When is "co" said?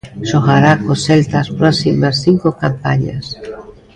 0.85-0.93